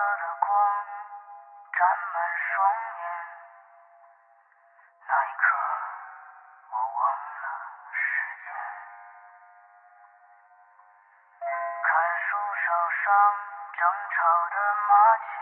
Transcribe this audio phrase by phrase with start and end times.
[0.00, 0.48] 的光
[1.76, 1.78] 沾
[2.12, 2.50] 满双
[2.96, 3.02] 眼，
[5.06, 5.42] 那一刻
[6.70, 7.00] 我忘
[7.40, 7.44] 了
[7.92, 8.00] 时
[8.44, 8.48] 间。
[11.82, 11.88] 看
[12.28, 12.66] 树梢
[13.04, 13.04] 上
[13.78, 14.18] 争吵
[14.50, 14.56] 的
[14.88, 15.39] 麻雀，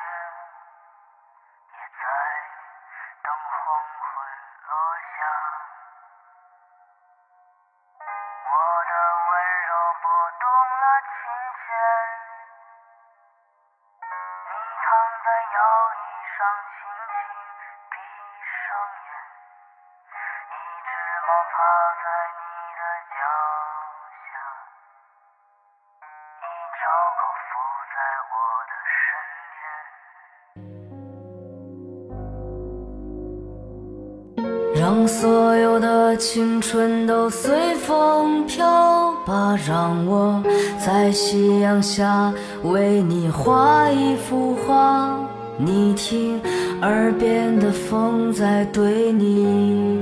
[34.75, 40.41] 让所有的青春都随风飘吧，让我
[40.79, 45.28] 在夕阳下为你画一幅画。
[45.61, 46.41] 你听，
[46.83, 50.01] 耳边的风在对你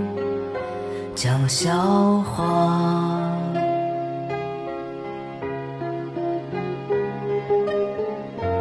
[1.14, 1.72] 讲笑
[2.20, 3.32] 话。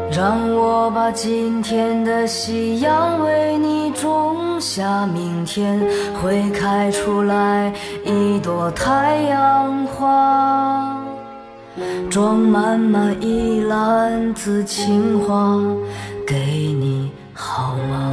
[0.09, 5.77] 让我把今天的夕阳为你种下，明天
[6.23, 7.73] 会开出来
[8.05, 10.97] 一朵太阳花，
[12.09, 15.59] 装满满一篮子情话
[16.25, 18.04] 给你，好吗？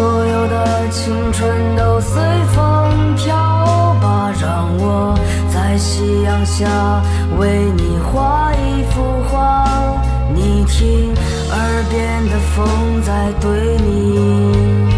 [0.00, 2.22] 所有的青春都随
[2.54, 3.36] 风飘
[4.00, 5.14] 吧，让我
[5.52, 6.66] 在夕阳下
[7.38, 9.66] 为你画一幅画。
[10.34, 11.12] 你听，
[11.52, 14.88] 耳边的风在对你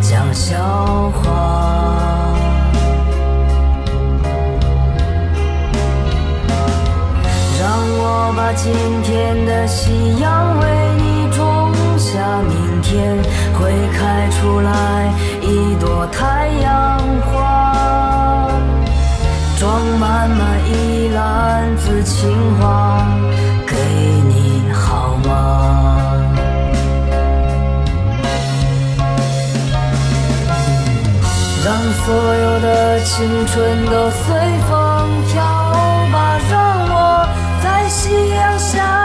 [0.00, 0.56] 讲笑
[1.12, 2.32] 话。
[7.60, 7.68] 让
[7.98, 10.66] 我把今天的夕阳为
[10.96, 13.14] 你种下，你天
[13.52, 15.12] 会开出来
[15.42, 16.98] 一朵太阳
[17.30, 18.48] 花，
[19.58, 23.06] 装满满一篮子情话
[23.66, 23.76] 给
[24.26, 25.28] 你，好吗？
[31.62, 34.34] 让所有的青春都随
[34.66, 35.44] 风飘
[36.10, 36.56] 吧，让
[36.88, 37.28] 我
[37.62, 38.97] 在夕阳下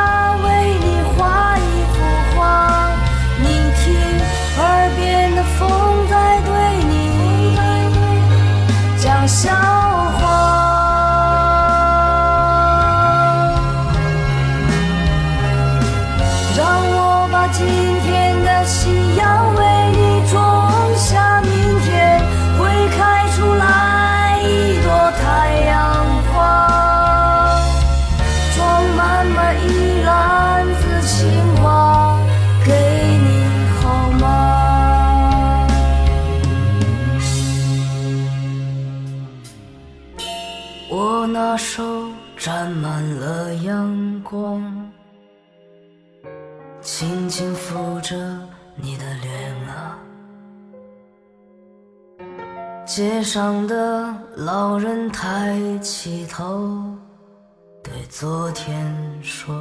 [17.56, 17.66] 今
[18.02, 20.42] 天的夕阳为你种
[20.96, 22.20] 下，明天
[22.58, 22.62] 会
[22.98, 24.90] 开出来一朵
[25.22, 25.24] 太
[25.68, 25.72] 阳
[26.34, 26.36] 花，
[28.56, 28.60] 装
[28.98, 32.18] 满满一篮子情话
[32.66, 32.72] 给
[33.24, 33.28] 你，
[33.80, 33.84] 好
[34.20, 34.24] 吗？
[40.90, 41.84] 我那手
[42.36, 44.92] 沾满了阳光。
[46.84, 48.16] 轻轻抚着
[48.76, 49.98] 你的脸啊，
[52.86, 56.94] 街上的老人抬起头，
[57.82, 59.56] 对昨天说。